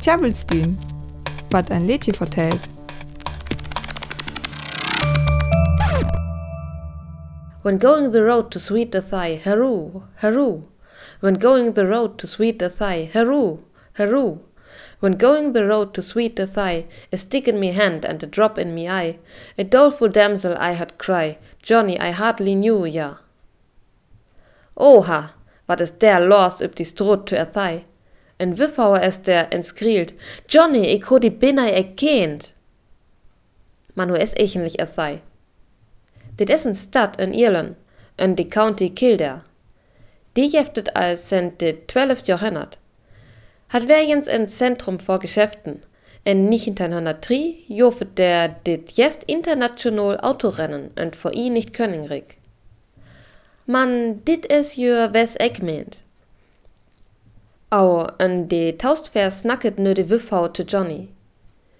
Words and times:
Tjabelstün, 0.00 0.76
wat 1.50 1.70
ein 1.70 1.86
Lädchen 1.86 2.14
vertellt. 2.14 2.68
When 7.62 7.78
going 7.78 8.12
the 8.12 8.22
road 8.22 8.50
to 8.50 8.58
sweet 8.58 8.92
the 8.92 9.00
thigh, 9.00 9.38
hurroo, 9.44 10.02
hurroo. 10.20 10.62
When 11.20 11.34
going 11.34 11.72
the 11.72 11.86
road 11.86 12.18
to 12.18 12.26
sweet 12.26 12.58
the 12.58 12.68
thigh, 12.68 13.10
hurroo, 13.12 13.60
hurroo. 13.98 14.40
When 15.00 15.12
going 15.12 15.52
the 15.52 15.66
road 15.66 15.94
to 15.94 16.02
sweet 16.02 16.36
the 16.36 16.46
thigh, 16.46 16.86
a 17.12 17.16
stick 17.16 17.48
in 17.48 17.58
me 17.58 17.68
hand 17.72 18.04
and 18.04 18.22
a 18.22 18.26
drop 18.26 18.58
in 18.58 18.74
me 18.74 18.88
eye, 18.88 19.18
a 19.56 19.64
doleful 19.64 20.08
damsel 20.08 20.56
I 20.58 20.72
had 20.72 20.98
cry, 20.98 21.38
Johnny, 21.62 21.98
I 21.98 22.10
hardly 22.10 22.54
knew 22.54 22.84
ya. 22.84 23.16
Oha, 24.76 25.30
wat 25.66 25.80
is 25.80 25.90
der 25.90 26.20
los 26.20 26.60
up 26.60 26.74
die 26.74 26.84
stroot 26.84 27.26
to 27.26 27.40
a 27.40 27.44
thigh? 27.44 27.84
En 28.40 28.56
wiffauer 28.56 29.02
is 29.02 29.22
der 29.22 29.48
en 29.52 29.62
skrielt, 29.62 30.14
Johnny, 30.46 30.86
ik 30.86 31.04
ho 31.04 31.18
die 31.18 31.30
binnai 31.30 31.70
erkend. 31.70 32.54
Man 33.94 34.08
hu 34.08 34.16
es 34.16 34.34
a 34.80 34.86
thigh. 34.86 35.20
Dit 36.36 36.50
is 36.50 36.64
een 36.64 36.76
stad 36.76 37.20
in 37.20 37.34
Ierland, 37.34 37.76
in 38.16 38.34
de 38.34 38.46
county 38.46 38.92
Kildare. 38.92 39.42
Die 40.32 40.48
jeftet 40.48 40.92
als 40.94 41.28
sent 41.28 41.58
de 41.58 41.84
12. 41.86 42.26
Jahrhundert. 42.26 42.78
Hat 43.68 43.86
werjens 43.86 44.28
ein 44.28 44.48
Zentrum 44.48 44.98
vor 45.00 45.18
Geschäften. 45.18 45.82
En 46.22 46.50
1903 46.50 47.54
jofet 47.68 48.16
der 48.16 48.56
dit 48.62 48.96
jest 48.96 49.22
international 49.24 50.18
Autorennen 50.20 50.90
und 50.96 51.16
vor 51.16 51.32
i 51.34 51.50
nicht 51.50 51.72
Königreich. 51.72 52.38
Man, 53.64 54.24
dit 54.24 54.46
is 54.46 54.76
jür 54.76 55.12
wes 55.12 55.36
ek 55.36 55.62
meent. 55.62 56.02
Au, 57.72 58.06
en 58.18 58.48
de 58.48 58.72
taustvers 58.72 59.40
snacket 59.40 59.78
nu 59.78 59.94
de 59.94 60.02
wiffau 60.02 60.48
te 60.48 60.64
Johnny. 60.64 61.08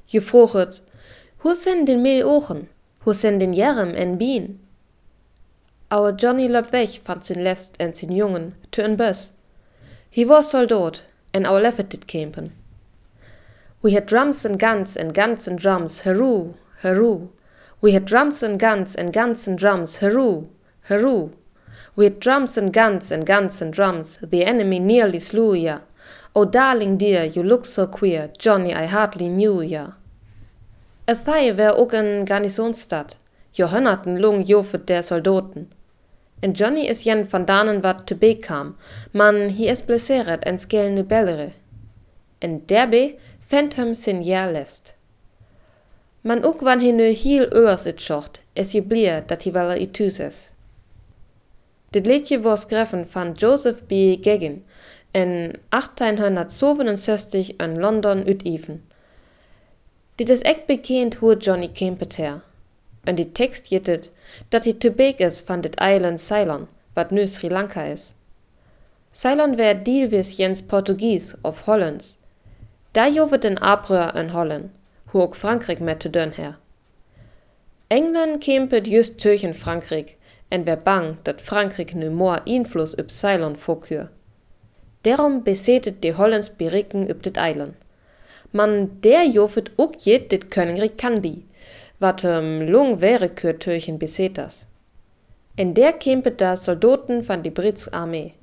Je 0.06 0.20
vroget, 0.20 0.80
hoe 1.38 1.55
sind 1.55 1.86
den 1.86 2.02
Mehl 2.02 2.22
ochen? 2.24 2.69
Hoe 3.00 3.14
sind 3.14 3.41
den 3.41 3.52
Jerem 3.52 3.94
en 3.97 4.16
Bien? 4.16 4.60
Au 5.91 6.12
Johnny 6.12 6.48
löp 6.48 6.70
weg 6.72 7.00
van 7.05 7.22
sin 7.22 7.42
lefst 7.42 7.74
en 7.80 7.94
sin 7.94 8.12
jungen, 8.12 8.55
te 8.70 8.82
en 8.82 8.97
bus. 8.97 9.30
He 10.10 10.24
was 10.24 10.50
soldat, 10.50 11.02
en 11.34 11.44
au 11.44 11.58
leffet 11.58 11.91
dit 11.91 12.06
campen. 12.06 12.52
We 13.82 13.91
had 13.94 14.06
drums 14.06 14.44
and 14.44 14.60
guns 14.60 14.97
and 14.97 15.12
guns 15.12 15.48
and 15.48 15.58
drums, 15.58 16.02
hurroo, 16.02 16.54
hurroo. 16.82 17.30
We 17.80 17.92
had 17.92 18.04
drums 18.04 18.44
and 18.44 18.60
guns 18.60 18.94
and 18.94 19.12
guns 19.12 19.48
and 19.48 19.58
drums, 19.58 19.97
hurroo, 19.98 20.47
hurroo. 20.88 21.32
Had 21.96 22.20
drums 22.20 22.56
and 22.58 22.72
guns 22.72 23.10
and 23.12 23.27
guns 23.27 23.62
and 23.62 23.72
drums, 23.72 24.19
the 24.22 24.44
enemy 24.44 24.78
nearly 24.78 25.19
slew 25.19 25.55
ya. 25.55 25.80
Oh, 26.34 26.44
darling 26.44 26.97
dear, 26.97 27.24
you 27.24 27.42
look 27.42 27.64
so 27.64 27.86
queer, 27.86 28.30
Johnny, 28.38 28.72
I 28.72 28.86
hardly 28.86 29.28
knew 29.28 29.60
ya. 29.60 29.92
Athai 31.06 31.52
wär 31.56 31.77
ook 31.77 31.92
een 31.92 32.27
Garnisonsstad. 32.27 33.16
Johonnerten 33.52 34.20
lung 34.20 34.42
jofet 34.42 34.86
der 34.86 35.02
Soldaten. 35.02 35.72
En 36.41 36.52
Johnny 36.52 36.86
is 36.86 37.02
jen 37.02 37.28
van 37.28 37.44
danen 37.44 37.80
wat 37.80 38.06
te 38.06 38.14
beek 38.14 38.41
kam, 38.41 38.77
man 39.12 39.48
hi 39.48 39.66
es 39.69 39.82
blesseret 39.82 40.44
en 40.44 40.58
skel 40.58 40.88
nu 40.88 41.02
bellere. 41.02 41.50
En 42.38 42.62
derbe 42.66 43.16
hem 43.50 43.94
sin 43.94 44.22
jaar 44.22 44.52
lefst. 44.52 44.94
Man 46.22 46.44
ook 46.44 46.60
wan 46.60 46.80
hi 46.80 46.92
nu 46.92 47.10
heel 47.12 47.47
öers 47.52 47.86
it 47.86 48.00
schocht, 48.00 48.41
es 48.52 48.72
je 48.72 48.82
blier 48.82 49.22
dat 49.27 49.42
hi 49.42 49.52
wel 49.52 49.75
i 49.75 49.91
tuses. 49.91 50.50
Dit 51.91 52.06
liedje 52.06 52.41
was 52.41 52.64
greffen 52.64 53.06
van 53.08 53.33
Joseph 53.33 53.86
B. 53.86 53.92
Gaggin 54.20 54.64
en 55.10 55.52
1867 55.69 57.56
in 57.56 57.78
London 57.78 58.28
uteven. 58.28 58.84
Dit 60.14 60.28
is 60.28 60.41
ek 60.41 60.66
bekend 60.66 61.14
hoe 61.14 61.36
Johnny 61.36 61.69
Kempet 61.69 62.16
her. 62.16 62.42
En 63.05 63.14
die 63.14 63.32
tekst 63.32 63.69
jittet 63.69 64.10
dat 64.48 64.64
hij 64.64 64.72
te 64.72 64.91
beek 64.91 65.19
is 65.19 65.41
van 65.41 65.60
dit 65.60 65.75
eiland 65.75 66.20
Ceylon, 66.20 66.69
wat 66.92 67.10
nu 67.10 67.26
Sri 67.26 67.50
Lanka 67.50 67.82
is. 67.82 68.12
Ceylon 69.10 69.56
wär 69.56 69.82
deelwis 69.82 70.37
jens 70.37 70.62
Portugies 70.62 71.34
of 71.43 71.60
Hollands. 71.60 72.16
Daar 72.91 73.12
jovet 73.12 73.43
den 73.43 73.59
Abreur 73.59 74.16
in 74.16 74.28
Holland, 74.28 74.70
hoe 75.04 75.22
ook 75.22 75.37
Frankrijk 75.37 75.78
met 75.81 76.00
te 76.00 76.10
dun 76.10 76.32
her. 76.34 76.59
England 77.87 78.44
kempet 78.44 78.87
just 78.87 79.20
tegen 79.20 79.54
Frankrijk 79.54 80.16
en 80.50 80.65
wär 80.65 80.78
bang 80.83 81.16
dat 81.22 81.41
Frankrijk 81.41 81.94
nu 81.94 82.11
more 82.11 82.41
invloed 82.44 82.99
op 83.00 83.11
Ceylon 83.11 83.56
fokür. 83.56 84.11
Darum 85.00 85.43
besetet 85.43 86.03
de 86.03 86.12
Hollands 86.12 86.56
berikken 86.56 87.11
op 87.11 87.22
dit 87.22 87.37
eiland. 87.37 87.75
Man 88.50 88.91
der 89.00 89.27
jofet 89.27 89.71
ook 89.77 89.94
jet 89.94 90.31
dit 90.31 90.49
Königreich 90.49 90.94
Kandi, 90.97 91.47
wat 91.99 92.25
um 92.25 92.62
lung 92.62 93.00
wäre 93.00 93.28
kür 93.28 93.59
Türchen 93.59 93.99
besetas. 93.99 94.66
En 95.55 95.75
der 95.75 95.93
kempet 95.93 96.38
da 96.41 96.56
Soldaten 96.56 97.25
van 97.25 97.43
die 97.43 97.50
Brits 97.50 97.88
Armee. 97.93 98.34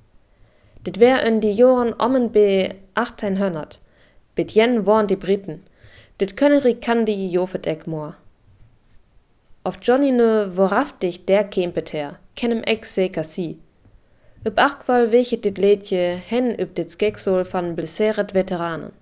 Dit 0.84 1.00
wär 1.00 1.26
in 1.26 1.40
die 1.40 1.54
Joren 1.54 2.00
ommen 2.00 2.32
be 2.32 2.76
1800. 2.94 3.80
Bit 4.34 4.52
jen 4.52 4.86
waren 4.86 5.08
die 5.08 5.18
Briten. 5.18 5.64
Dit 6.18 6.38
Königreich 6.38 6.80
Kandi 6.80 7.28
jofet 7.28 7.66
ek 7.68 7.86
moor. 7.86 8.16
Of 9.68 9.76
Johnny 9.82 10.12
nu 10.12 10.56
wohraftig 10.56 11.26
der 11.26 11.44
kempet 11.44 11.90
her, 11.92 12.20
kennem 12.36 12.62
ek 12.64 12.86
seker 12.86 13.24
si. 13.24 13.58
Up 14.46 14.60
achkwal 14.64 15.10
wechet 15.12 15.44
dit 15.44 15.58
leedje 15.58 16.04
hen 16.30 16.54
up 16.64 16.76
dit 16.76 16.92
skeksol 16.92 17.44
van 17.44 17.74
blesseret 17.76 18.32
Veteranen. 18.32 18.94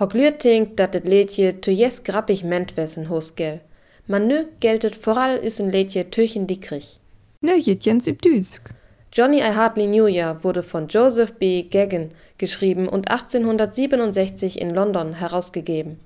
Hock 0.00 0.12
denkt, 0.42 0.76
dat 0.76 0.94
het 0.94 1.08
liedje 1.08 1.58
to 1.58 1.70
jes 1.70 2.00
grappig 2.02 2.42
ment 2.42 2.74
wessen 2.74 3.06
hosgel, 3.06 3.60
man 4.06 4.26
nu 4.26 4.46
geltet 4.58 4.96
vooral 4.96 5.44
üsen 5.44 5.70
liedje 5.70 6.08
tüchen 6.08 6.46
dickrich. 6.46 6.98
Nö, 7.40 7.52
jet 7.64 7.84
jens 7.84 8.08
üb 8.08 8.22
Düsk. 8.22 8.70
Johnny 9.12 9.38
I 9.38 9.52
Hardly 9.52 9.86
Knew 9.86 10.08
Ya 10.08 10.42
wurde 10.42 10.62
von 10.62 10.88
Joseph 10.88 11.34
B. 11.34 11.62
Gagin 11.62 12.10
geschrieben 12.38 12.88
und 12.88 13.10
1867 13.10 14.58
in 14.60 14.74
London 14.74 15.12
herausgegeben. 15.12 16.00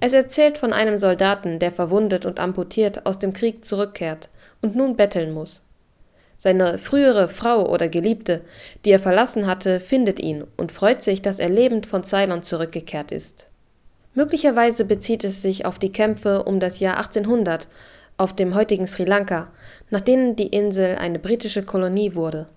Es 0.00 0.12
erzählt 0.12 0.58
von 0.58 0.72
einem 0.72 0.96
Soldaten, 0.96 1.58
der 1.58 1.72
verwundet 1.72 2.24
und 2.24 2.38
amputiert 2.38 3.04
aus 3.04 3.18
dem 3.18 3.32
Krieg 3.32 3.64
zurückkehrt 3.64 4.28
und 4.62 4.76
nun 4.76 4.96
betteln 4.96 5.32
muss. 5.32 5.62
Seine 6.38 6.78
frühere 6.78 7.28
Frau 7.28 7.68
oder 7.68 7.88
Geliebte, 7.88 8.42
die 8.84 8.90
er 8.90 9.00
verlassen 9.00 9.48
hatte, 9.48 9.80
findet 9.80 10.20
ihn 10.20 10.44
und 10.56 10.70
freut 10.70 11.02
sich, 11.02 11.20
dass 11.20 11.40
er 11.40 11.48
lebend 11.48 11.86
von 11.86 12.04
Ceylon 12.04 12.44
zurückgekehrt 12.44 13.10
ist. 13.10 13.48
Möglicherweise 14.14 14.84
bezieht 14.84 15.24
es 15.24 15.42
sich 15.42 15.64
auf 15.64 15.80
die 15.80 15.92
Kämpfe 15.92 16.44
um 16.44 16.60
das 16.60 16.78
Jahr 16.78 16.96
1800 16.98 17.66
auf 18.16 18.34
dem 18.34 18.54
heutigen 18.54 18.86
Sri 18.86 19.04
Lanka, 19.04 19.50
nach 19.90 20.00
denen 20.00 20.36
die 20.36 20.48
Insel 20.48 20.96
eine 20.96 21.18
britische 21.18 21.64
Kolonie 21.64 22.14
wurde 22.14 22.48